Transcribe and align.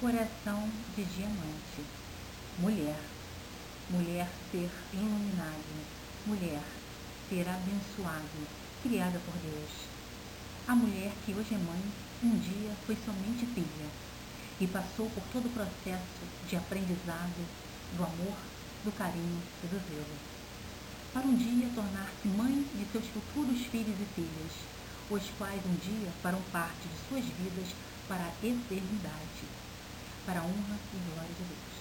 Coração 0.00 0.70
de 0.94 1.04
diamante. 1.06 1.82
Mulher. 2.60 3.00
Mulher 3.90 4.28
ser 4.52 4.70
iluminado. 4.92 5.86
Mulher 6.24 6.62
ser 7.28 7.48
abençoado. 7.48 8.46
Criada 8.80 9.18
por 9.18 9.34
Deus. 9.42 9.88
A 10.68 10.76
mulher 10.76 11.10
que 11.26 11.32
hoje 11.32 11.52
é 11.52 11.58
mãe, 11.58 11.82
um 12.22 12.38
dia 12.38 12.70
foi 12.86 12.96
somente 13.04 13.44
filha 13.46 13.90
e 14.60 14.68
passou 14.68 15.10
por 15.10 15.22
todo 15.32 15.46
o 15.46 15.50
processo 15.50 16.22
de 16.48 16.54
aprendizado 16.54 17.44
do 17.96 18.04
amor, 18.04 18.36
do 18.84 18.96
carinho 18.96 19.42
e 19.64 19.66
do 19.66 19.80
zelo. 19.80 20.16
Para 21.12 21.26
um 21.26 21.34
dia 21.34 21.72
tornar-se 21.74 22.28
mãe 22.28 22.64
de 22.72 22.86
seus 22.92 23.06
futuros 23.06 23.66
filhos 23.66 23.98
e 23.98 24.06
filhas, 24.14 24.52
os 25.10 25.28
quais 25.36 25.60
um 25.66 25.74
dia 25.74 26.12
farão 26.22 26.40
parte 26.52 26.86
de 26.86 27.08
suas 27.08 27.24
vidas 27.24 27.74
para 28.06 28.22
a 28.22 28.46
eternidade 28.46 29.67
para 30.28 30.40
a 30.40 30.44
honra 30.44 30.76
e 30.92 30.98
glória 31.08 31.32
de 31.32 31.44
Deus. 31.48 31.74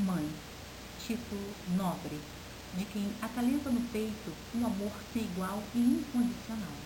Mãe, 0.00 0.30
título 1.06 1.54
nobre, 1.74 2.20
de 2.76 2.84
quem 2.84 3.08
acalenta 3.22 3.70
no 3.70 3.80
peito 3.88 4.30
um 4.54 4.66
amor 4.66 4.92
sem 5.14 5.22
igual 5.22 5.62
e 5.74 5.78
incondicional, 5.78 6.76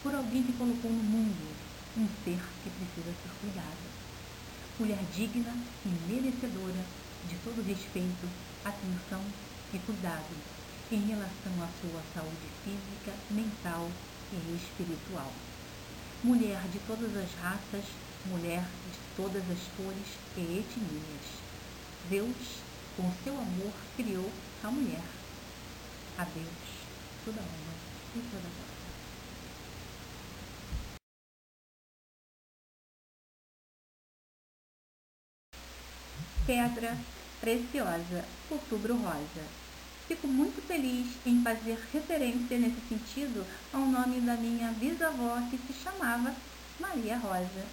por 0.00 0.14
alguém 0.14 0.44
que 0.44 0.52
colocou 0.52 0.92
no 0.92 1.02
mundo 1.02 1.50
um 1.96 2.06
ser 2.22 2.38
que 2.62 2.70
precisa 2.70 3.10
ser 3.10 3.32
cuidado. 3.40 3.90
Mulher 4.78 5.02
digna 5.16 5.52
e 5.84 5.88
merecedora 6.06 6.84
de 7.28 7.34
todo 7.42 7.66
respeito, 7.66 8.28
atenção 8.64 9.24
e 9.74 9.78
cuidado 9.80 10.36
em 10.92 11.00
relação 11.08 11.54
à 11.58 11.66
sua 11.82 12.02
saúde 12.14 12.48
física, 12.62 13.18
mental 13.32 13.90
e 14.32 14.54
espiritual. 14.54 15.32
Mulher 16.22 16.60
de 16.70 16.78
todas 16.86 17.16
as 17.16 17.34
raças, 17.42 17.84
mulher 18.26 18.60
de 18.62 19.16
todas 19.16 19.42
as 19.50 19.76
cores 19.76 20.18
e 20.36 20.58
etnias. 20.58 21.48
Deus, 22.10 22.60
com 22.96 23.10
seu 23.24 23.34
amor, 23.34 23.72
criou 23.96 24.30
a 24.62 24.70
mulher. 24.70 25.04
A 26.18 26.24
Deus 26.24 26.78
toda 27.24 27.40
honra 27.40 27.74
e 28.16 28.20
toda 28.20 28.48
glória. 28.48 28.78
Pedra 36.46 36.96
Preciosa, 37.40 38.24
Outubro 38.50 38.96
Rosa. 38.96 39.44
Fico 40.06 40.26
muito 40.26 40.66
feliz 40.66 41.06
em 41.26 41.42
fazer 41.42 41.78
referência 41.92 42.58
nesse 42.58 42.80
sentido 42.88 43.46
ao 43.72 43.82
nome 43.82 44.22
da 44.22 44.34
minha 44.36 44.72
bisavó 44.72 45.38
que 45.50 45.58
se 45.58 45.74
chamava 45.74 46.34
Maria 46.80 47.18
Rosa. 47.18 47.66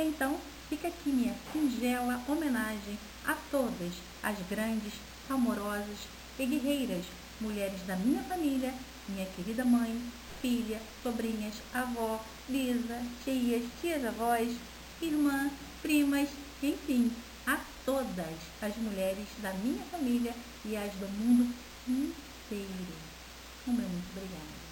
Então, 0.00 0.38
fica 0.68 0.86
aqui 0.86 1.10
minha 1.10 1.34
singela 1.52 2.22
homenagem 2.28 2.96
a 3.26 3.34
todas 3.50 3.92
as 4.22 4.38
grandes, 4.48 4.92
amorosas 5.28 5.98
e 6.38 6.46
guerreiras 6.46 7.04
mulheres 7.40 7.82
da 7.82 7.96
minha 7.96 8.22
família, 8.22 8.72
minha 9.08 9.26
querida 9.26 9.64
mãe, 9.64 10.00
filha, 10.40 10.80
sobrinhas, 11.02 11.54
avó, 11.74 12.24
Lisa, 12.48 13.02
tias, 13.24 13.64
tias-avós, 13.80 14.56
irmãs, 15.02 15.52
primas, 15.82 16.28
enfim, 16.62 17.10
a 17.44 17.58
todas 17.84 18.36
as 18.62 18.76
mulheres 18.76 19.26
da 19.42 19.52
minha 19.54 19.82
família 19.90 20.32
e 20.64 20.76
as 20.76 20.92
do 20.92 21.08
mundo 21.08 21.52
inteiro. 21.88 22.94
Um 23.66 23.72
meu 23.72 23.88
muito 23.88 24.10
obrigada. 24.16 24.67